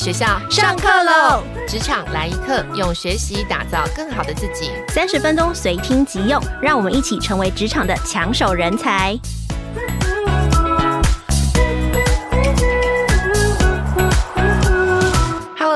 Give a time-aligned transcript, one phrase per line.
[0.00, 1.42] 学校上课喽！
[1.68, 4.70] 职场来一课，用学习打造更好的自己。
[4.88, 9.14] 三十分钟随听即用，让我们一起成为职场的抢手人才。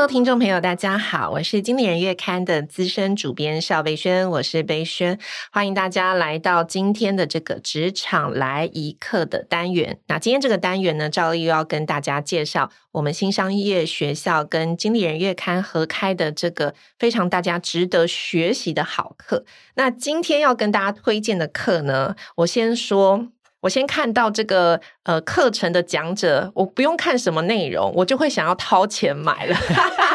[0.06, 5.18] 听众朋友，大家好，我是经理人月刊的资深主编邵贝轩，我是贝萱，
[5.50, 9.98] 欢迎大家来到今天的这个职场来一课的单元。
[10.08, 19.46] 那今天这个单元呢，照例又要跟大家介绍我们新商业学校跟经理人月刊合开的这个非常大家值得学习的好课。
[19.76, 23.28] 那今天要跟大家推荐的课呢，我先说。
[23.64, 29.56] 我先看到这个呃课程的讲者，我不用看什么内容，我就会想要掏钱买了。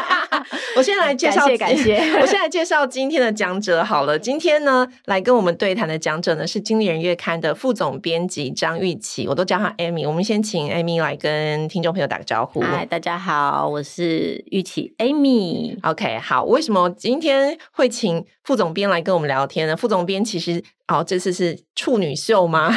[0.76, 2.20] 我先来介绍，感谢，感谢。
[2.20, 4.16] 我先来 介绍今天的讲者好了。
[4.16, 10.06] 今天呢，来跟我们对谈的讲者呢是《经理人月刊》的副总编辑张玉琪，我都叫她 Amy。
[10.06, 12.60] 我们先请 Amy 来跟听众朋友打个招呼。
[12.60, 15.76] 嗨，大家好，我是玉琪 Amy。
[15.82, 19.76] OK，好，为什么今天会请副总编来跟我们聊天呢？
[19.76, 22.72] 副总编其实哦，这次是处女秀吗？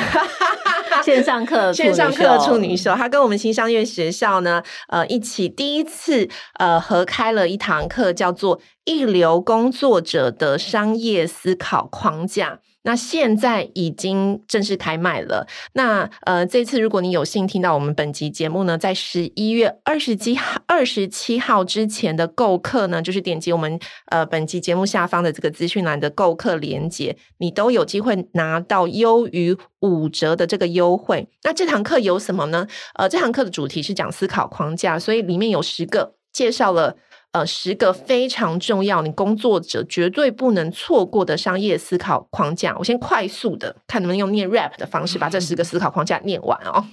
[1.03, 6.27] 线上课， 线上课处女秀，他跟我们新商业学校呢，呃，一起第一次
[6.59, 12.51] 呃合开了一堂课，叫做《一流工作者的商业思考框架》。
[12.83, 15.47] 那现在已经正式开卖了。
[15.73, 23.79] 那呃，这次如果你有幸听到我们本集节目呢，在十一月二十七号、二十七号之前的购课呢，就是点击我们
[24.11, 31.27] 呃本集节目下方的这个资讯栏的购课链接，你都有机会拿到优于五折的这个优惠。
[31.43, 32.67] 那这堂课有什么呢？
[32.95, 36.97] 呃，这堂课的主题是讲思考框架，所以里面有十个介绍了。
[37.33, 42.75] 呃，十个非常重要，你工作者绝对不能错过的商业思考框架。
[42.77, 46.85] 我先快速的看能不能用念 rap 的方式把这十个思考框架念完哦。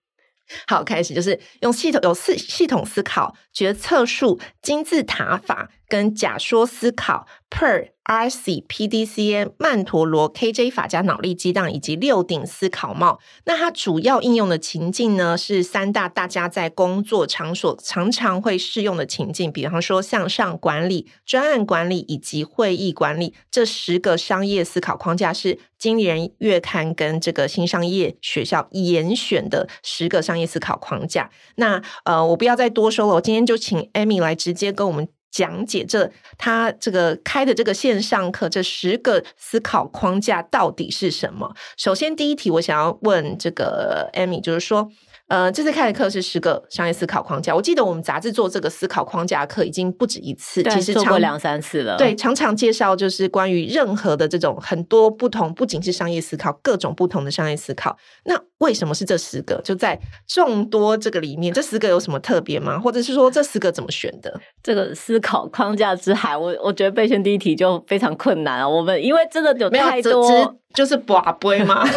[0.66, 7.26] 好，开始就是用系统有四系统思考、决策树、金字塔法跟假说思考。
[7.50, 23.32] Per RC PDCA 曼陀罗 KJ 法加脑力激荡以及六顶思考帽，那它主要应用的情境呢是三大大家在工作场所常常会适用的情境，比方说向上管理、专案管理以及会议管理。
[23.50, 31.30] 这十个商业思考框架是经理人月刊跟这个新商业学校严选的十个商业思考框架。
[31.56, 35.08] 那呃，我不要再多说了，我今天就请 Amy 来直接跟我们。
[35.30, 41.54] 讲解这他这个开的这个线上课，这十个思考框架到底是什么？
[41.76, 44.90] 首先，第一题我想要问这个 Amy，就是说。
[45.28, 47.54] 呃，这次开的课是十个商业思考框架。
[47.54, 51.98] 我记得我们杂志做这个思考框架课已经不止一次，其实做过两三次了。
[51.98, 57.96] 对，常常介绍就是关于任何的这种很多不同，不仅是商业思考，各种不同的商业思考。
[58.24, 59.60] 那为什么是这十个？
[59.62, 62.78] 就在众多这个里面，这十个有什么特别吗？
[62.78, 64.40] 或者是说这十个怎么选的？
[64.62, 68.66] 这个思考框架之海，我我觉得备选第一题就非常困难啊。
[68.66, 70.56] 我们因为真的有太多。
[70.74, 71.84] 就是把杯嘛？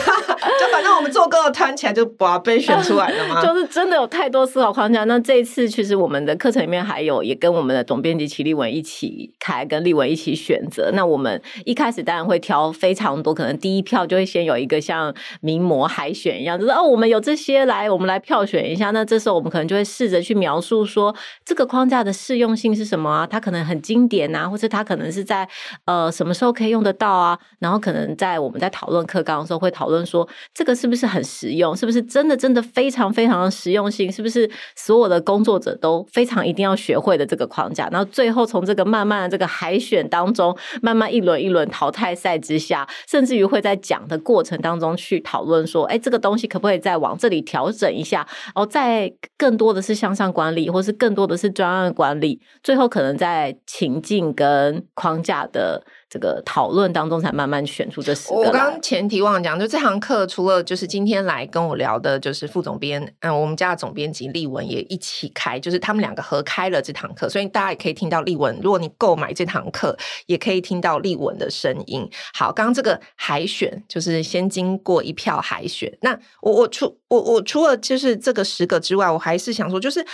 [0.60, 3.42] 就反正我们做歌摊起来就把杯选出来的嘛？
[3.46, 5.04] 就是真的有太多思考框架。
[5.04, 10.90] 那这一次其实我们的课程里面还有也跟我们的总编辑齐立文一起开，跟立文一起选择。
[10.94, 18.92] 那我们一开始当然会挑非常多，可能第一票就会先有一个像名模海选一样，就是哦，我们有这些来，我们来票选一下。
[18.92, 21.14] 那这时候我们可能就会试着去描述说
[21.46, 23.28] 这个框架的适用性是什么啊？
[23.28, 25.48] 它可能很经典啊，或者它可能是在
[25.86, 27.38] 呃什么时候可以用得到啊？
[27.60, 31.76] 然后可能在我们在讨论课纲的时候会讨论说，这个是不是很实用？
[31.76, 34.12] 是不是真的真的非常非常的实用性？
[34.12, 37.90] 是不是所有的工作者都非常一定要学会的这个框架？
[37.92, 48.20] 然后最后从这个慢慢的这个海选当中，慢慢一轮一轮淘汰赛之下，甚至于会在讲的过程当中去讨论说，哎，这个东西可不可以再往这里调整一下？
[48.48, 55.84] 然后，再更多的是向上管理，或是更多的是专案管理，最后可能在情境跟框架的。
[56.12, 58.36] 这个讨论当中才慢慢选出这十个。
[58.36, 68.60] 我刚刚前提忘了讲，就这堂课除了就是今天来跟我聊的，就是副总编，嗯，我们家的总编辑立文也一起开，就是他们两个合开了这堂课，所以大家也可以听到立文。
[68.62, 72.06] 如果你购买这堂课，也可以听到立文的声音。
[72.34, 75.98] 好，刚刚这个海选就是先经过一票海选。
[76.02, 80.06] 那我我除我我除了就是这个十个之外，我还是想说，就是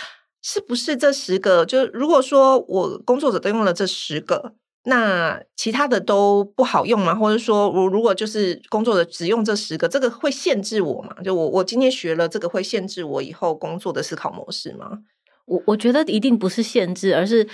[0.42, 1.66] 是不是这十个？
[1.66, 4.52] 就是如果说我工作者都用了这十个。
[4.84, 7.14] 那其他的都不好用吗？
[7.14, 11.14] 或者说，我如果就是工作的只用这十个，这个会限制我吗？
[11.22, 14.98] 就我我今天学了这个，会限制我以后工作的思考模式吗？
[15.46, 17.46] 我我觉得一定不是限制，而是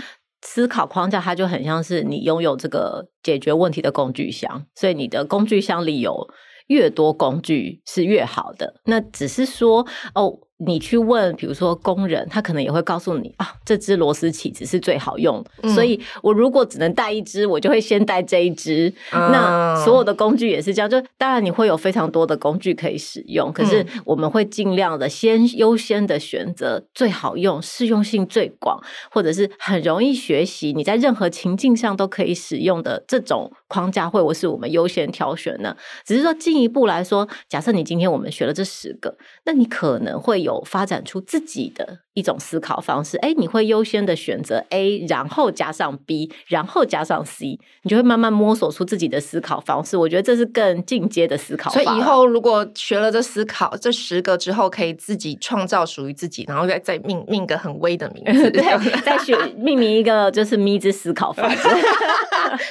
[0.43, 6.29] 思考框架，它就很像是你拥有这个解决问题的工具箱，所以你的工具箱里有
[6.69, 8.81] 越多工具是越好的。
[8.85, 10.41] 那只是说哦。
[10.59, 18.89] 你去问，比如说工人，他可能也会告诉你啊，这只螺丝起子是最好用，嗯、所以我如果只能带一只，我就会先带这一只。
[19.13, 28.81] 嗯、那所有的工具也是这样，就当然你会有非常多的工具可以使用，可是我们会尽量的先优先的选择最好用、适用性最广，
[29.11, 35.77] 或者是很容易学习，你在任何情境上都可以使用的这种框架，会是我们优先挑选的。
[36.07, 49.97] 只是说进一步来说，假设你今天我们学了这十个，那你可能会有发展出自己的一种思考方式，哎，你会优先的选择 A，然后加上 B，然后加上 C，你就会慢慢摸索出自己的思考方式。
[49.97, 51.85] 我觉得这是更进阶的思考方式。
[51.85, 58.63] 所以以后如果学了这思考这十个之后，可以自己创造属于自己，然后再再命命个很威的名字，对，
[59.01, 61.69] 再选 命名一个就是咪之思考方式，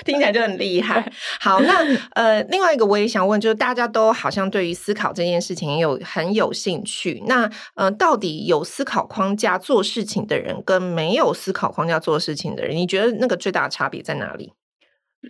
[0.05, 1.11] 听起来就很厉害。
[1.39, 14.53] 好，那呃，另外一个我也想问，就是大家都好像对于思考这件事情有很有兴趣，那嗯，到底有思考框架做事情的人跟没有思考框架做事情的人，你觉得那个最大的差别在哪里？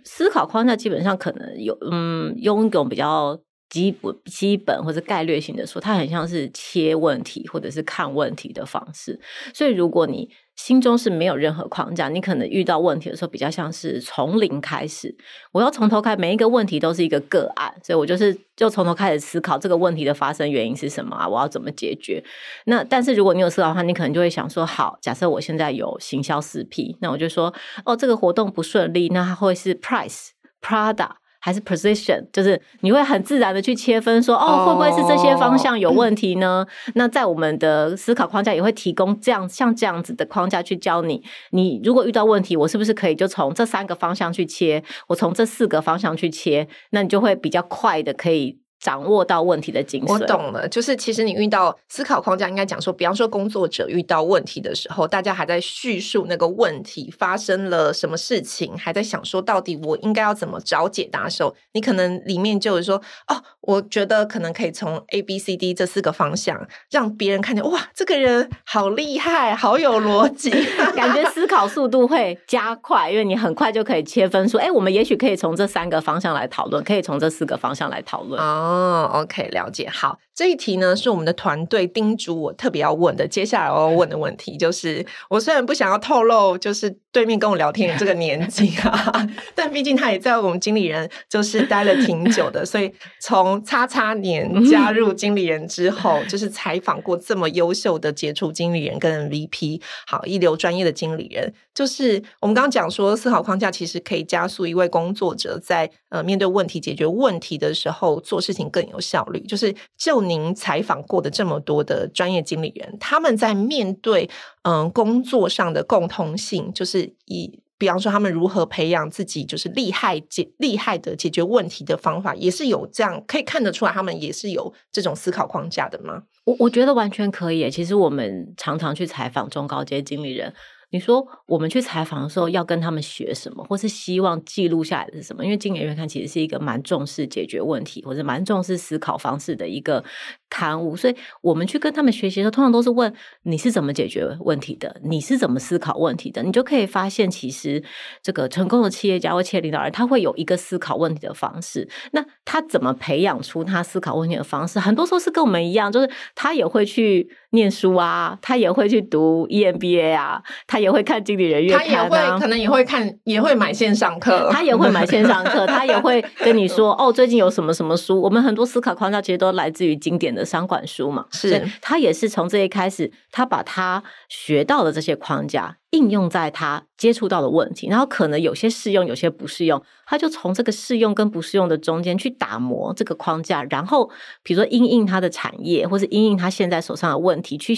[0.04, 3.40] 思考框架基本上可能有，嗯，用一种比较
[3.70, 9.20] 基本、基本或者概略性的说，它很像是切问题或者是看问题的方式。
[9.54, 15.14] 所以如果你心中是没有任何框架，你可能遇到问题的时候，比较像是从零开始。
[15.52, 21.26] 我要从头开，每一个问题都是一个个案，所以我就是就从头开始思考这个问题的发生原因是什么啊？
[21.28, 22.22] 我要怎么解决？
[22.66, 27.52] 那但是如果你有思考的话，你可能就会想说：好，假设我现在有行销四 P，那我就说：
[27.84, 30.28] 哦，这个活动不顺利，那它会是 Price
[30.62, 31.23] Prada。
[31.44, 36.66] 还是 position，就是你会很自然的去切分说，哦，会不会是这些方向有问题呢？
[36.66, 48.63] 哦、那在我们的思考框架也会提供这样像这样子的框架去教你，你如果遇到问题，我是不是可以就从这三个方向去切，我从这四个方向去切，那你就会比较快的可以。
[48.84, 50.68] 掌握到问题的精髓，我懂了。
[50.68, 62.96] 就是其实你遇到思考框架，应该讲说，比方说工作者遇到问题的时候，大家还在叙述那个问题发生了什么事情，还在想说到底我应该要怎么找解答的时候，你可能里面就是说，
[63.28, 70.50] 哦，我觉得可能可以从 A、B、C、D 这四个方向，让别人看见，哇，这个人好厉害，好有逻辑，
[70.94, 78.38] 感觉思考速度会加快，因为你很快就可以切分说，哎，我们也许可以从这三个方向来讨论，可以从这四个方向来讨论。
[78.38, 78.73] 哦。
[78.74, 79.88] 哦，OK，了解。
[79.88, 83.26] 好，这一题呢是我们的团队叮嘱我特别要问的。
[83.26, 101.52] 接下来我要问的问题就是，我虽然不想要透露，就是对面跟我聊天的这个年纪啊， 但毕竟他也在我们经理人就是待了挺久的，所以从叉叉年加入经理人之后，就是采访过这么优秀的杰出经理人跟 MVP，好一流专业的经理人。
[101.72, 109.40] 就是我们刚刚讲说，思考框架其实可以加速一位工作者在呃面对问题、解决问题的时候做事情更有效率。
[109.40, 114.30] 就是就您采访过的这么多的专业经理人，他们在面对
[114.62, 126.22] 嗯、工作上的共通性，就是以比方说他们如何培养自己就是厉害解厉害的解决问题的方法，也是有这样可以看得出来，他们也是有这种思考框架的吗？
[126.44, 127.68] 我我觉得完全可以。
[127.68, 130.54] 其实我们常常去采访中高阶经理人。
[130.94, 135.44] 你说我们去采访的时候要跟他们学什么，或是希望记录下来的是什么？
[135.44, 140.04] 因为经理人月刊其实是一个蛮重视解决问题，或者蛮重视思考方式的一个
[140.48, 147.82] 刊物，所以我们去跟他们学习的时候，通常都是问你是怎么解决问题的，你是怎么思考问题的，你就可以发现，其实
[148.22, 151.88] 这个成功的企业家或企业领导人，他会有一个思考问题的方式。
[152.12, 154.78] 那他怎么培养出他思考问题的方式？
[154.78, 168.22] 很多时候是跟我们一样，就是他也会去念书啊，他也会去读 EMBA 啊，他也会看经理人月刊，他也会可能也会看，也会买线上课，他也会买线上课， 他也会跟你说哦，最近有什么什么书。
[168.22, 170.44] 我们很多思考框架其实都来自于经典的。
[170.44, 184.10] 商管书嘛，是他也是从这一开始，他把他学到的这些框架应用在他接触到的问题，然后可能有些适用，有些不适用，他就从这个适用跟不适用的中间去打磨这个框架，然后
[184.42, 187.74] 比如说因应他的产业，或是因应他现在手上的问题，去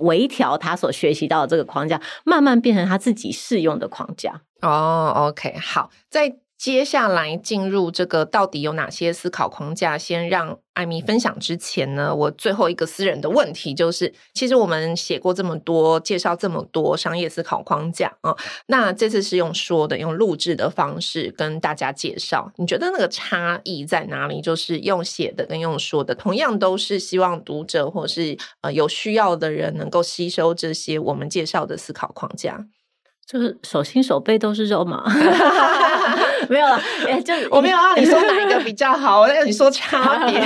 [0.00, 4.40] 微调他所学习到的这个框架，慢慢变成他自己适用的框架。
[4.62, 6.38] 哦，OK，好，在。
[6.58, 9.96] 接下来进入这个到底有哪些思考框架？
[9.96, 18.36] 先让艾米分享之前呢，我最后一个私人的问题就是，其实我们写过这么多，介绍这么多商业思考框架啊，
[18.66, 24.40] 那这次是用说的，用录制的方式跟大家介绍，你觉得那个差异在哪里？
[24.40, 32.66] 就是用写的跟用说的，同样都是希望读者或是呃有需要的人能够吸收这些我们介绍的思考框架。
[33.26, 35.04] 就是手心手背都是肉嘛，
[36.48, 40.40] 没有了，哎，就 我没有让你说哪一个比较好，我 让你说差别。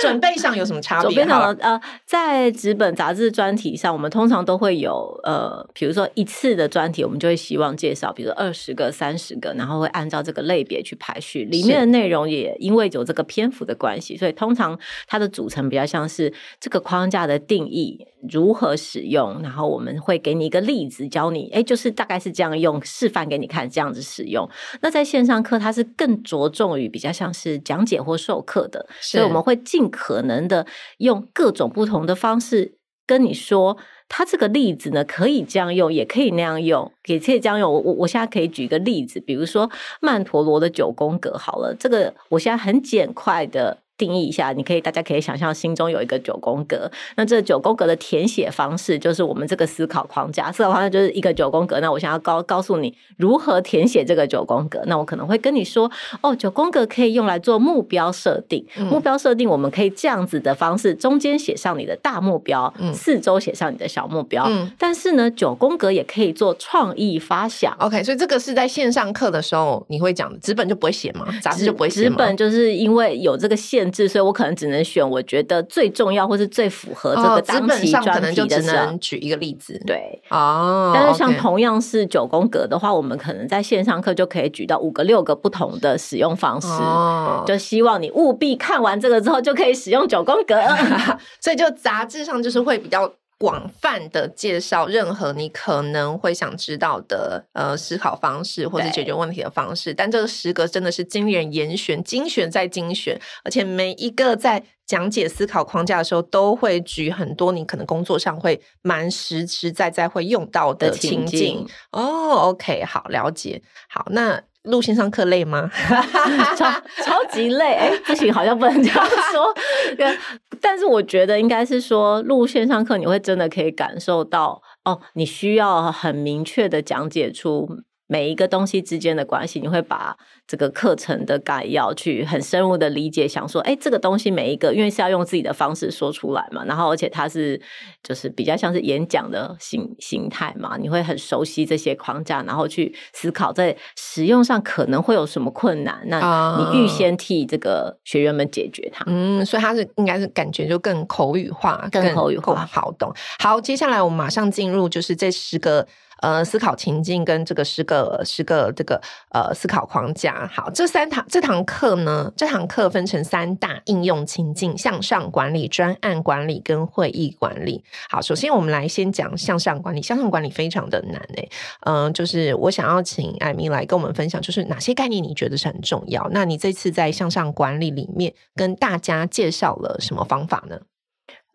[0.00, 1.14] 准备上有什么差别？
[1.14, 11.44] 准备上呃，在纸本杂志专题上，我们通常都会有呃，比如说一次的专题，我们就会希望介绍，比如说二十个、三十个，然后会按照这个类别去排序。
[11.44, 24.48] 里面的内容也因为有这个篇幅的关系，所以通常它的组成比较像是这个框架的定义，如何使用，然后我们会给你一个例子，教你，哎，就是大概是这样用，示范给你看，这样子使用。
[24.86, 30.64] 那在线上课，它是更着重于比较像是讲解或授课的，所以我们会尽可能的
[30.98, 33.76] 用各种不同的方式跟你说，
[34.08, 37.72] 它这个例子呢，可以这样用，也可以那样用，也可以这样用。
[37.72, 39.68] 我我我现在可以举一个例子，比如说
[40.00, 43.78] 曼陀罗的九宫格，好了，这个我现在很简快的。
[43.98, 46.90] 定义一下，你可以，大家可以想象心中有一个九宫格。
[47.16, 50.52] 那这九宫格的填写方式，就是我们这个思考框架。
[50.52, 51.80] 思考框架就是一个九宫格。
[51.80, 54.82] 那我想要告告诉你如何填写这个九宫格。
[54.86, 58.66] 那我可能会跟你说，哦，九宫格可以用来做目标设定。
[58.76, 64.44] 嗯、目标设定，我们可以这样子的方式，中间写上你的大目标，嗯、四周写上你的小目标。
[64.48, 67.74] 嗯、但是呢，九宫格也可以做创意发想。
[67.78, 71.26] OK，所以这个是在线上课的时候你会讲的，纸本就不会写吗？
[71.40, 72.16] 杂志就不会写吗？
[72.16, 73.85] 纸本就是因为有这个线。
[74.08, 78.62] 所以我可能只能选我觉得最重要或是最符合这个当期专题的。
[78.62, 79.80] 能举一个例子。
[79.86, 86.68] 对哦，但是像同样是九宫格的话，我们可能在线上课就可以举到五个、六个不同的使用方式。
[86.68, 90.56] 哦，就希望你务必看完这个之后就可以使用九宫格。
[91.40, 93.10] 所以就杂志上就是会比较。
[93.38, 111.66] 广泛的介绍任何你可能会想知道的呃思考方式或者解决问题的方式，但这个十个真的是经理人严选、精选再精选，而且每一个在讲解思考框架的时候，都会举很多你可能工作上会蛮实实在在会用到的情境。
[111.92, 113.62] 哦，OK，好，了解。
[113.88, 114.42] 好，那。
[114.66, 115.70] 录线上课累吗？
[116.56, 116.70] 超
[117.04, 119.54] 超级累，哎、欸，不行，好像不能这样说。
[120.60, 127.68] 但是我觉得应该是说，录线上课你会真的可以感受到，哦，你需要很明确的讲解出。
[128.08, 130.16] 每一个东西之间的关系，你会把
[130.46, 137.60] 这个课程的概要去很深入的理解，想说，哎，这个东西每一个，因为是要用自己的方式说出来嘛，然后而且它是
[138.02, 149.04] 就是比较像是演讲的形形态嘛，你会很熟悉这些框架，然后去思考在使用上可能会有什么困难，那你预先替这个学员们解决它。
[149.08, 153.12] 嗯，所以它是应该是感觉就更口语化，更口语化，好懂。
[153.40, 155.86] 好，接下来我们马上进入就是这十个。
[156.22, 158.98] 呃，思考情境跟这个十个十个这个
[159.32, 167.84] 呃思考框架，好，这三堂这堂课呢，这堂课分成三大应用情境：向上管理、专案管理跟会议管理。
[168.10, 171.48] 好，首先我们来先讲向上管理，向上管理非常的难诶，
[171.82, 176.28] 嗯、就是我想要请艾米来跟我们分享，就是哪些概念你觉得是很重要？
[176.32, 180.80] 那你这次在向上管理里面跟大家介绍了什么方法呢？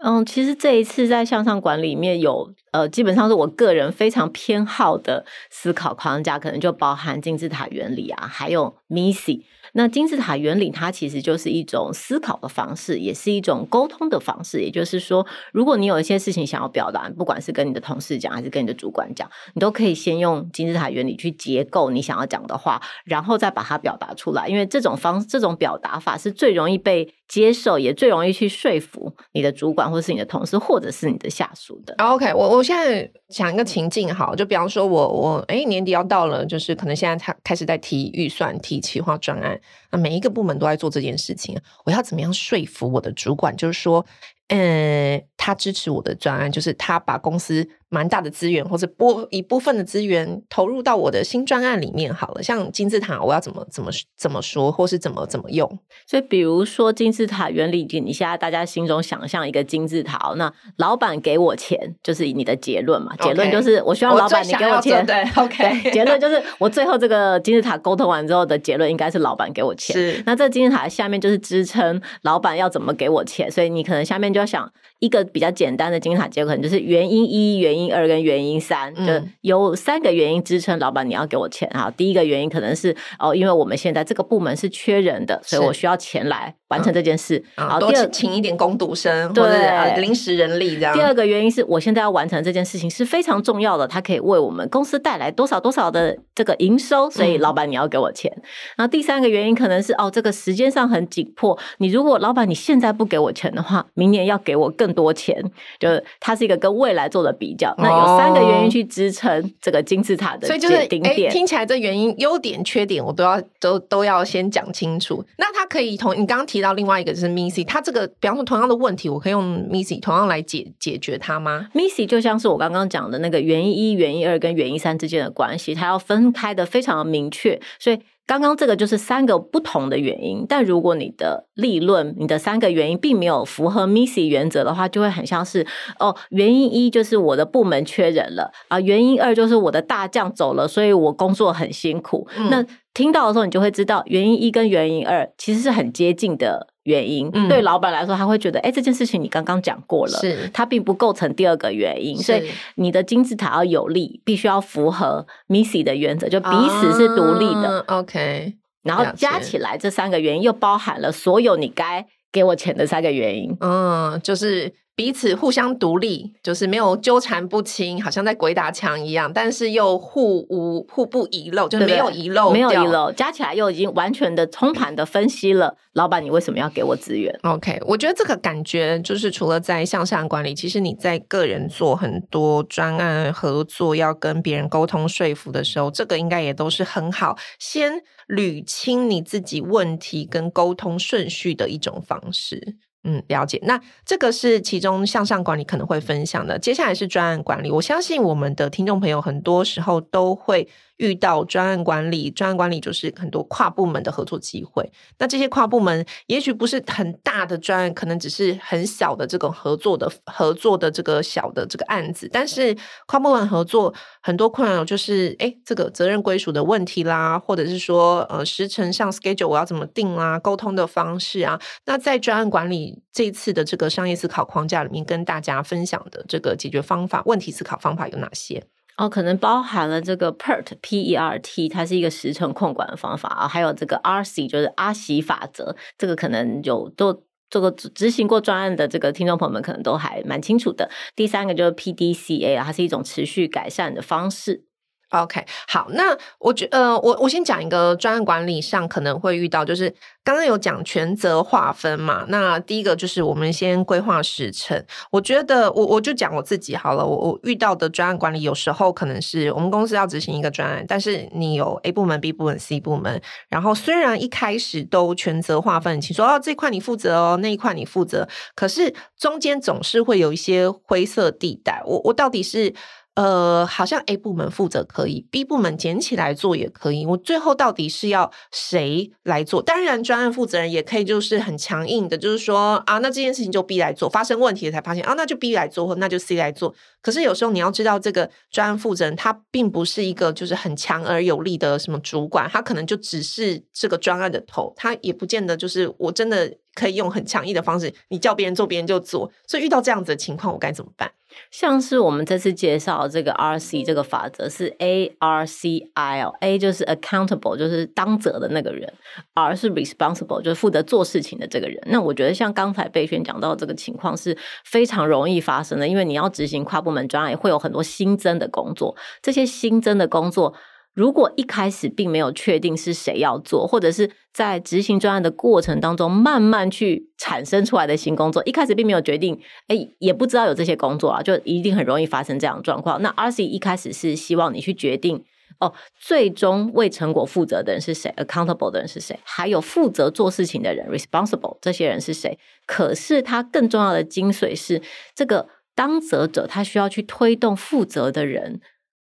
[0.04, 9.44] 嗯，其实这一次在向上管理里面有，呃，基本上是我个人非常偏好的思考框架，可能就包含金字塔原理啊，还有 MISI。
[9.74, 14.62] 那金字塔原理它其实就是一种思考的方式，也是一种沟通的方式。
[14.62, 24.48] 也就是说，如果你有一些事情想要表达，不管是跟你的同事讲，还是跟你的主管讲，你都可以先用金字塔原理去结构你想要讲的话，然后再把它表达出来。
[24.48, 31.96] 因为这种方这种表达法是最容易被接受，也最容易去说服你的主管，或是你的同事，或者是你的下属的。
[32.00, 39.60] OK，我我现在想一个情境，好，就比方说我我哎年底要到了，就是可能现在他开始在提预算、提企划专案。
[39.92, 43.56] 那每一个部门都在做这件事情，我要怎么样说服我的主管？
[43.56, 44.06] 就是说，
[44.48, 47.68] 嗯，他支持我的专案，就是他把公司。
[47.94, 52.42] 蛮大的资源，或者拨一部分的资源投入到我的新专案里面好了。
[52.42, 55.68] 像金字塔，我要怎么怎么怎么说，或是怎么怎么用？
[56.08, 63.14] 所以，比如说金字塔原理，你现在大家心中想象一个金字塔，那老板给我钱，就是你的结论嘛？
[63.18, 65.92] 结论就是我希望老板你给我钱，对，OK。
[65.92, 69.94] 结论就是我最后这个金字塔沟通完之后的结论应该是老板给我钱。
[69.94, 77.82] 是，那这金字塔下面就是支撑老板要怎么给我钱，所以你可能下面就要想一个比较简单的金字塔结构，可能就是原因一、原因。
[77.92, 81.92] 二跟原因三，就有三个原因支撑老板你要给我钱哈。
[81.98, 87.44] 第一个原因可能是哦，因为我们现在这个部门是缺人的，所以我需要钱来完成这件事。
[87.56, 90.94] 好，第二请一点工读生，对，临时人力这样。
[90.94, 98.32] 第二个原因是我现在要完成这件事情是非常重要的，它可以为我们公司带来多少多少的这个营收，所以老板你要给我钱。
[98.78, 105.36] 然后第三个原因可能是哦，这个时间上很紧迫，你如果老板你现在不给我钱的话，明年要给我更多钱。
[105.80, 107.74] 就是它是一个跟未来做的比较。
[107.78, 111.32] 那有三个原因去支撑这个金字塔的，所以就是顶点。
[111.32, 115.24] 听起来这原因优点缺点我都要都都要先讲清楚。
[115.38, 128.00] 那它可以同你刚刚提到另外一个就是 Missy，它这个比方说同样的问题，我可以用 Missy 同样来解解决它吗？Missy 就像是我刚刚讲的那个原因一、原因二跟原因三之间的关系，它要分开的非常的明确，所以。
[128.28, 135.68] 刚刚这个就是三个不同的原因，但如果你的立论，你的三个原因并没有符合 Missy 原则的话，就会很像是
[136.00, 142.28] 哦，原因一就是我的部门缺人了啊，原因二就是我的大将走了，所以我工作很辛苦。
[142.38, 146.71] 嗯、那听到的时候，你就会知道原因一跟原因二其实是很接近的。
[146.84, 157.80] 原因、嗯、对老板来说，他会觉得，哎，这件事情你刚刚讲过了，是它并不构成第二个原因，所以你的金字塔要有力，必须要符合 Missy 的原则，就彼此是独立的。
[157.88, 163.56] 啊、OK，然后加起来这三个原因又包含了所有你该给我钱的三个原因。
[163.60, 164.74] 嗯，就是。
[164.94, 175.76] 彼此互相独立，就是没有纠缠不清，好像在鬼打墙一样，但是又互无互不遗漏，就是没有遗漏，没有遗漏，加起来又已经完全的通盘的分析了。
[175.94, 192.78] 老板，你为什么要给我资源？OK，我觉得这个感觉就是除了在向上管理，其实你在个人做很多专案合作，要跟别人沟通说服的时候，这个应该也都是很好先捋清你自己问题跟沟通顺序的一种方式。
[193.04, 193.60] 嗯，了解。
[193.64, 196.60] 那这个是其中向上管理可能会分享的。
[196.60, 197.72] 接下来是专案管理。
[197.72, 200.68] 我相信我们的听众朋友很多时候都会。
[200.98, 204.92] 遇到专案管理，专案管理就是很多跨部门的合作机会。
[205.18, 212.30] 那这些跨部门也许不是很大的专案，可能只是很小的这个合作的合作的这个小的这个案子。
[212.32, 212.76] 但是
[213.08, 221.60] 跨部门合作很多困扰就是，诶，这个责任归属的问题啦，或者是说，呃，时程上 schedule 我要怎么定啦，沟通的方式啊。
[221.86, 228.64] 那在专案管理这次的这个商业思考框架里面，跟大家分享的这个解决方法、问题思考方法有哪些？
[228.98, 240.90] 哦，可能包含了这个 PERT P E R T，它是一个时程控管的方法啊，还有这个 R C，就是阿喜法则，这个可能有做这个执行过专案的这个听众朋友们可能都还蛮清楚的。
[241.16, 244.66] 第三个就是 P D C A，它是一种持续改善的方式。
[245.12, 249.94] OK，好，那我觉呃，我我先讲一个专案管理上可能会遇到，就是
[250.24, 252.24] 刚刚有讲权责划分嘛。
[252.30, 254.82] 那第一个就是我们先规划时程。
[255.12, 271.84] 我觉得我我就讲我自己好了，我我遇到的专案管理有时候可能是我们公司要执行一个专案，但是你有 A 部门、B 部门、C 部门，然后虽然一开始都权责划分，请说哦，这块你负责哦，那一块你负责，可是中间总是会有一些灰色地带。
[271.86, 272.74] 我我到底是？
[273.16, 277.06] 呃，好像 A 部门负责可以，B 部门捡起来做也可以。
[277.06, 279.62] 我最后到底是要谁来做？
[279.62, 284.10] 当然，专案负责人也可以，就是很强硬的，就是说啊，那这件事情就 B 来做。
[284.10, 286.74] 发生问题了才发现啊，那就 B 来做，或那就 C 来做。
[287.02, 299.30] 可是有时候你要知道，这个专案负责人他并不是一个就是很强而有力的什么主管，他可能就只是这个专案的头，他也不见得就是我真的可以用很强硬的方式，你叫别人做，别人就做。
[299.46, 301.12] 所以遇到这样子的情况，我该怎么办？
[301.50, 308.92] 像是我们这次介绍这个 RC 这个法则是 A R C I 哦，A 就是 accountable，就是当责的那个人
[309.36, 311.82] ；R 是 responsible，就是负责做事情的这个人。
[311.88, 320.54] 那我觉得像刚才贝轩讲到这个情况是非常容易发生的，因为你要执行跨部门专案，会有很多新增的工作，这些新增的工作。
[320.94, 333.02] 如果一开始并没有确定是谁要做，或者是在执行专案的过程当中慢慢去产生出来的新工作，一开始并没有决定，哎，也不知道有这些工作啊，就一定很容易发生这样的状况。
[333.02, 335.24] 那 RC 一开始是希望你去决定，
[335.62, 342.38] 哦，最终为成果负责的人是谁，accountable 的人是谁，还有负责做事情的人，responsible 这些人是谁。
[342.66, 344.82] 可是他更重要的精髓是，
[345.16, 348.60] 这个当责者他需要去推动负责的人。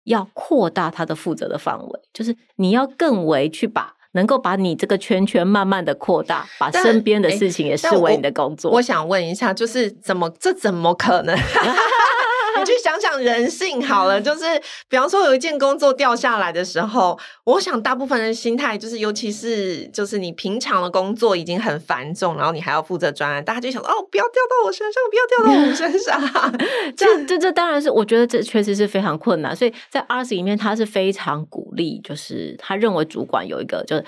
[0.04, 8.70] 要扩大他的负责的范围，就是你要更为去把能够把你这个圈圈慢慢的扩大，把身边的事情也视为你的工作。
[8.70, 11.36] 我，我想问一下，就是怎么这怎么可能？
[12.62, 14.44] 你去想想人性好了，就是
[14.88, 26.52] 比方说有一件工作掉下来的时候，我想大部分人心态就是，尤其是就是你平常的工作已经很繁重，然后你还要负责专案，大家就想哦，不要掉到我身上，不要掉到我身上。
[26.96, 34.04] 这这这当然是我觉得这确实是非常困难，所以在 R S 里面他是非常鼓励，就是他认为主管有一个就是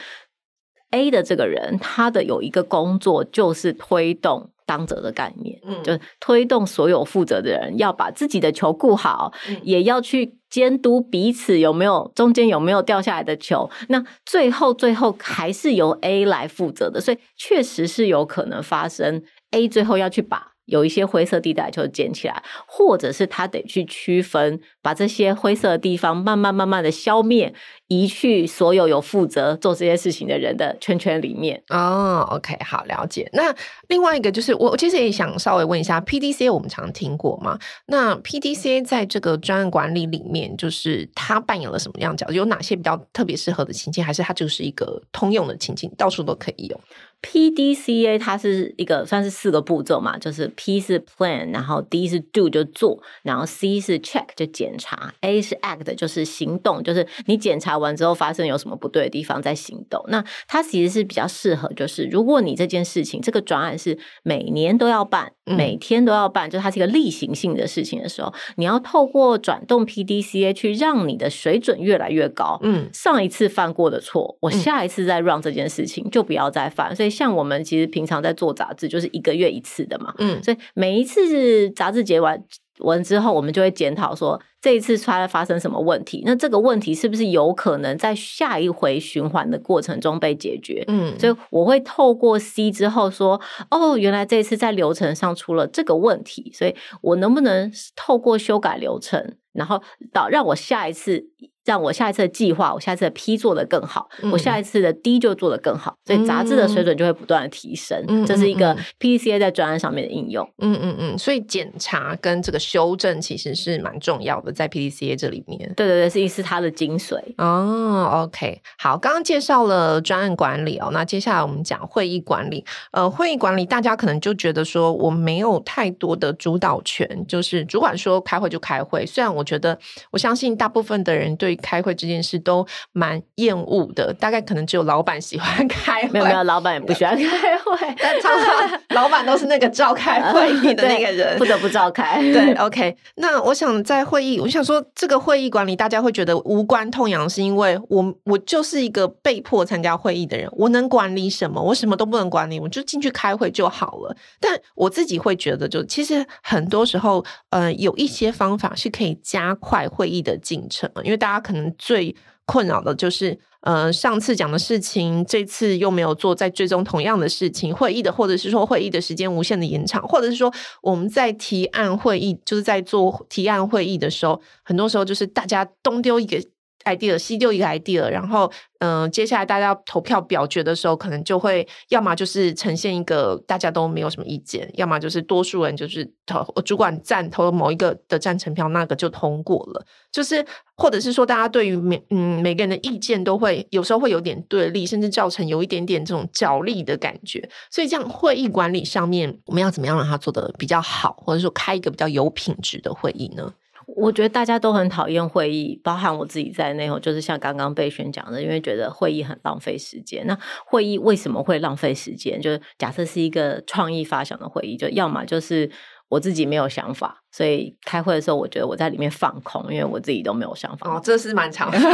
[0.91, 4.51] A 的这个人，他的有一个工作就是推动。
[4.67, 13.69] 当责的概念，嗯，就推动所有负责的人要把自己的球顾好，嗯，也要去监督彼此有没有中间有没有掉下来的球。
[13.89, 27.53] 那最后最后还是由 A 来负责的，所以确实是有可能发生 A 最后要去把有一些灰色地带就捡起来，或者是他得去区分，把这些灰色的地方慢慢慢慢的消灭，
[27.89, 31.63] 移去所有有负责做这些事情的人的圈圈里面。
[31.69, 33.29] 哦，OK，好，了解。
[33.33, 33.55] 那
[33.89, 37.59] 另外一个就是，我其实也想稍微问一下，PDC 我们常听过吗？
[37.87, 42.33] 那 PDC 在这个专案管理里面，就是它扮演了什么样角色？
[42.33, 46.81] 有哪些比较特别适合的情境，还是它就是一个通用的情境，到处都可以用
[47.25, 60.05] ？PDCA 它是一个算是四个步骤嘛，就是 P 是 Plan，然后 D 是 Do 就做，然后 C 是 Check 就检查，A 是 Act 就是行动，就是你检查完之后发生有什么不对的地方再行动。
[60.09, 72.59] 那它其实是比较适合，就是如果你这件事情这个专案是每年都要办，每天都要办，嗯、就它是一个例行性的事情的时候，你要透过转动 PDCA 去让你的水准越来越高。
[72.63, 77.14] 嗯，上一次犯过的错，我下一次再 run 这件事情就不要再犯，所以。
[77.15, 82.43] 像我们其实平常在做杂志，就是一个月一次的嘛，嗯，所以每一次杂志结完
[82.81, 90.85] 完之后，我们就会检讨说这一次出来发生什么问题，那这个问题是不是有可能在下一回循环的过程中被解决？
[90.89, 99.83] 嗯，所以我会透过 C 之后说，哦，原来这一次在流程上出了这个问题，所以我能不能透过修改流程，然后
[100.13, 101.29] 导让我下一次。
[101.67, 108.05] 让我下一次的计划，我下一次的 P 做的更好，嗯、我下一次的 D 就做的更好，所以杂志的水准就会不断的提升。
[108.07, 110.47] 嗯、这是一个 PDCA 在专案上面的应用。
[110.59, 115.59] 嗯嗯嗯，所以检查跟这个修正其实是蛮重要的，在 PDCA 这里面。
[115.77, 117.17] 对对对，是是它的精髓。
[117.37, 122.65] 哦，OK，好，刚刚介绍了专案管理哦，那接下来我们讲会议管理。
[122.93, 129.05] 呃，会议管理大家可能就觉得说我没有太多的主导权，就是主管说开会就开会。
[129.05, 129.79] 虽然我觉得，
[130.11, 142.23] 我相信大部分的人对开会这件事都蛮厌恶的，大概可能只有老板喜欢开会，没有没有，老板也不喜欢开会，但常常老板都是那个召开会议的那个人， 不得不召开。
[142.23, 142.97] 对，OK。
[143.17, 151.61] 那我想在会议，我想说这个会议管理，大家会觉得无关痛痒，是因为我我就是一个被迫参加会议的人，我能管理什么？
[151.61, 154.17] 我什么都不能管理，我就进去开会就好了。
[154.41, 161.65] 但我自己会觉得就，其实很多时候，呃，有一些方法是可以加快会议的进程，因为大家可能。
[161.77, 162.15] 最
[162.47, 170.53] 困扰的就是，呃，上次讲的事情，这次又没有做，在追踪同样的事情，会议的，或者是说会议的时间无限的延长，或者是说
[170.83, 176.39] 我们在提案会议，就是在做提案会议的时候，很多时候就是大家东丢一个
[176.85, 178.51] idea，吸丢一个 idea，然后。
[178.81, 189.87] 嗯、接下来大家投票表决的时候，可能就会要么就是呈现一个大家都没有什么意见，要么就是多数人就是投主管赞投了某一个的赞成票，那个就通过了。
[190.13, 190.45] 就是
[190.77, 197.49] 或者是说，大家对于每嗯每个人的意见都会有时候会有点对立，甚至造成有一点点这种角力的感觉。
[197.71, 203.51] 所以这样会议管理上面，我们要怎么样让它做得比较好，或者说开一个比较有品质的会议呢？
[203.87, 210.27] 我觉得大家都很讨厌会议，包含我自己在内，就是像刚刚被选讲的，因为觉得会议很浪费时间。
[210.27, 212.41] 那会议为什么会浪费时间？
[212.41, 215.71] 就是假设是一个创意发想的会议，就要么就是。
[216.15, 220.89] 我自己没有想法，所以开会的时候，我觉得我在里面放空，因为我自己都没有想法。
[220.89, 221.79] 哦，这是蛮常的。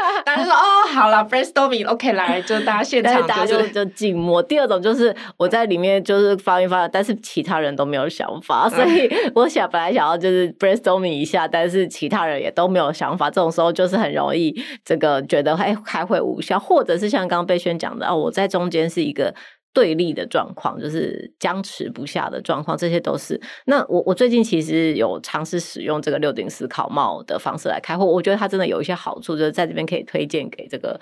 [0.26, 4.42] 大家说哦，好了，brainstorming，OK，来，就大家现场、就是、大家就就静默。
[4.42, 13.30] 第二种就是我在里面就是发一发，但是其他人都没有想法，所以我想本来想要就是 brainstorming 一下，但是其他人也都没有想法。
[13.30, 19.34] 这种时候就是很容易这个觉得哎，开会无效，或者是像刚刚蓓宣讲的哦，我在中间是一个。
[19.72, 23.40] 对立的状况，就是僵持不下的状况，这些都是。
[23.66, 30.98] 那我我最近其实有尝试使用这个六顶思考帽的方式来开会，我觉得它真的有一些好处，就是在这边可以推荐给这个。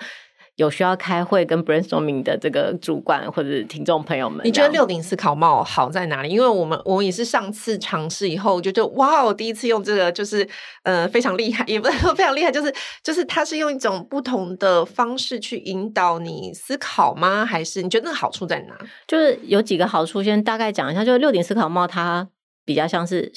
[0.59, 6.27] 有需要开会跟 brainstorming 的这个主管或者听众朋友们，你觉得六顶思考帽好在哪里？
[6.27, 10.45] 因为我们我们也是上次尝试以后就觉得哇，我第一次用这个就是
[10.83, 17.45] 呃非常厉害，也不是说非常厉害，就是就是它是用一种不同的方式去引导你思考吗？
[17.45, 18.77] 还是你觉得那个好处在哪？
[19.07, 21.05] 就是有几个好处，先大概讲一下。
[21.05, 22.27] 就是六顶思考帽它
[22.65, 23.31] 比较像是。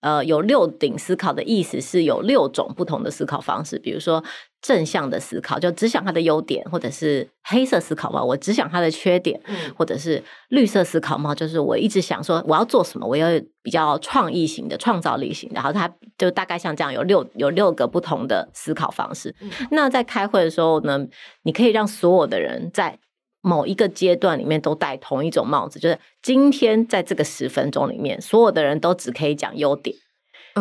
[0.00, 4.22] 呃，有六顶思考的意思是有六种不同的思考方式，比如说
[4.62, 13.28] 正向的思考，就只想它的优点，或者是黑色思考帽，我只想它的缺点，嗯，或者是绿色思考帽，就是我一直想说我要做什么，我要
[13.62, 19.34] 比较创意型的、创造力型的，然后它就大概像这样，有六有六个不同的思考方式。
[19.40, 21.06] 嗯，那在开会的时候呢，
[21.42, 22.98] 你可以让所有的人在。
[23.42, 29.96] 某一个阶段里面都戴同一种帽子，就是今天在这个十分钟里面，所有的人都只可以讲优点，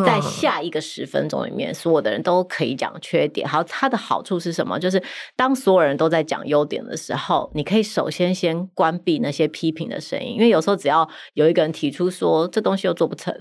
[0.05, 3.47] 在下一个十分钟里面，所有的人都可以讲缺点。
[3.47, 4.79] 好，它的好处是什么？
[4.79, 5.01] 就是
[5.35, 13.33] 当所有人都在讲优点的时候，你可以首先先关闭那些批评的声音，因为有时候只要有一个人提出说这东西又做不成。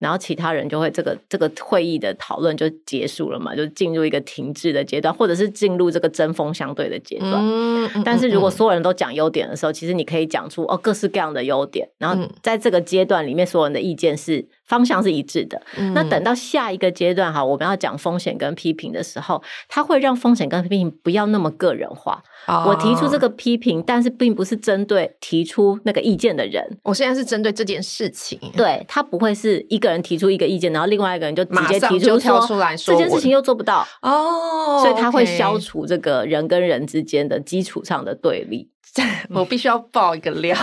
[0.00, 7.34] 然后其他人就会这个这个会议的讨论就结束了嘛，就进入一个停滞的阶段，或者是进入这个针锋相对的阶段。
[7.34, 15.60] 嗯，但是如果所有人都讲优点的时候，其实你可以讲出哦各式各样的优点，然后在这个阶段里面，所有人的意见是方向是一致的。
[15.76, 22.22] 嗯，那等到下一个阶段哈，我们要讲风险跟批评的时候，它会让风险跟批评不要那么个人化。
[22.46, 28.40] 哦，我提出这个批评，但是并不是针对提出那个意见的人，我现在是针对这件事情。
[28.56, 29.90] 对，他不会是一个。
[29.90, 38.70] 人提出一个意见，然后另外一个人就直接提出说，出来说这件事情又做不到哦，所以他会消除这个人跟人之间的基础上的对立。
[39.34, 40.56] 我必须要爆一个料。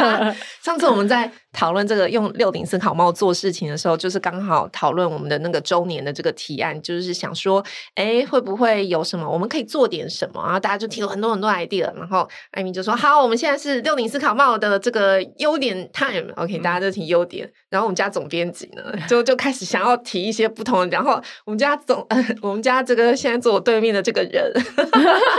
[0.62, 10.42] 上次我们在讨论这个用六顶思考帽做事情的时候，就是刚好讨论我们的那个周年的这个提案，就是想说，哎，会不会有什么我们可以做点什么？
[10.44, 11.90] 然后大家就提了很多很多 idea。
[11.94, 16.30] 然后艾米就说：“好，我们现在是六顶思考帽的这个优点 time。
[16.36, 17.50] ”OK，大家都提优点。
[17.70, 20.86] 然后我们家总编辑呢，就就开始想要提一些不同的。
[20.88, 24.52] 然后我们家总，呃、 我们家这个现在坐我对面的这个人，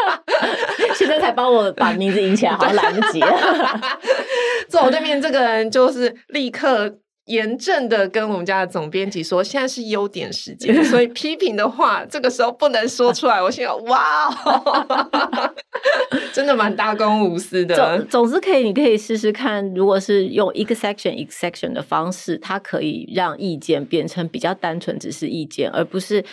[0.97, 2.23] 现在才帮我把名字。
[2.23, 3.27] 引起来好来不及了。
[4.73, 13.39] 坐我对面这个人就是立刻严正的跟我们家的总编辑说，现在是优点时间， 所以批评的话这个时候不能说出来。
[13.39, 14.33] 我心想，哇，
[16.33, 17.75] 真的蛮大公无私的。
[17.75, 26.25] 总总之可以，你可以试试看，如果是用一个 section 一个 section 的方式，它可以让意见变成比较单纯，只是意见，而不是。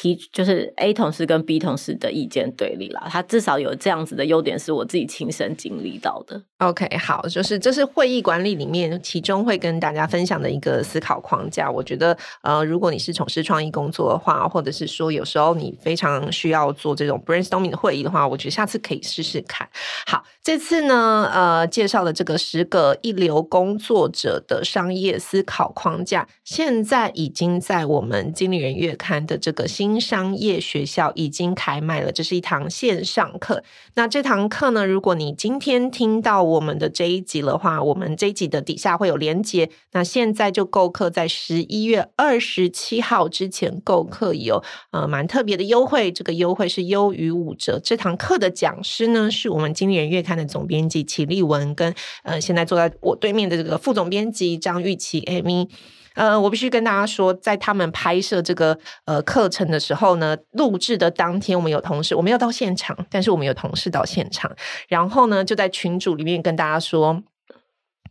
[0.00, 6.40] 提就是 A 同事跟 B 同事的意见对立啦，他至少有这样子的优点，是我自己亲身经历到的。
[6.58, 11.68] OK，好，就是这是会议管理里面其中会跟大家分享的一个思考框架。
[11.68, 19.68] 我觉得，呃，如果你是从事创意工作的话，或者是说有时候你非常需要做这种 brainstorming 的会议的话，我觉得下次可以试试看。
[20.06, 33.62] 好，这次呢，呃，介绍的这个十个一流工作者的商业思考框架，现在已经在我们经理人月刊的这个新商业学校已经开卖了，这是一堂线上课。
[33.94, 39.70] 那这堂课呢，如果你今天听到我们的这一集的话，我们这一集的底下会有连结。
[39.92, 47.78] 那现在就购课，在十一月二十七号之前购课有呃蛮特别的优惠，这个优惠是优于五折。
[47.78, 55.68] 这堂课的讲师呢，是我们经理人月刊的总编辑齐立文，跟呃现在坐在我对面的这个副总编辑张玉琪 Amy。
[56.14, 64.50] 呃，我必须跟大家说，在他们拍摄这个呃课程的时候呢，录制的当天，我们有同事，我没有到现场，但是我们有同事到现场，
[64.88, 67.22] 然后呢，就在群组里面跟大家说，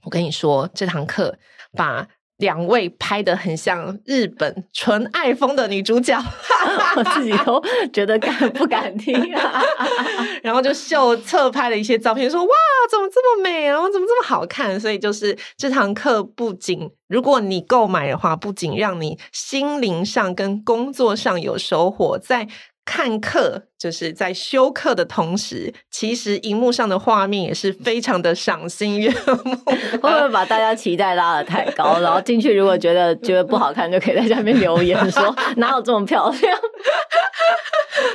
[0.03, 1.38] 我跟你说，这堂课
[1.73, 2.07] 把。
[2.38, 6.17] 两位拍的很像日本纯爱风的女主角，
[6.95, 9.62] 我自己都觉得敢不敢听啊！
[10.43, 12.50] 然后就秀侧拍了一些照片，说：“哇，
[12.89, 13.78] 怎么这么美啊？
[13.91, 22.47] 怎么这么好看？”所以就是这堂课不仅如果你购买的话，不仅让你心灵上跟工作上有收获，在。
[22.89, 29.55] 看课就是在休课的同时，其实荧幕上的画面也是非常的赏心悦目。
[29.97, 31.99] 会不会把大家期待拉得太高？
[31.99, 36.57] 然后进去如果觉得觉得不好看，就可以在下面留言说哪有这么漂亮？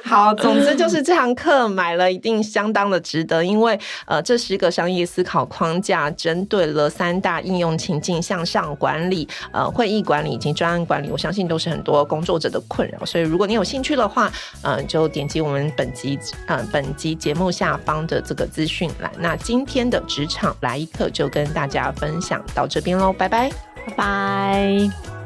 [0.04, 11.08] 好，总之就是这堂课买了一定相当的值得，因为呃，这十个商业思考框架针对了三大应用情境：向上管理、呃，会议管理以及专案管理。
[11.10, 14.30] 我相信都是很多工作者的困扰，所以如果你有兴趣的话，
[14.62, 19.12] 嗯、呃，就点击我我们本集嗯本集节目下方的这个资讯来。
[19.18, 23.50] 那今天的职场来一课就跟大家分享到这边喽，拜拜，
[23.86, 25.21] 拜拜。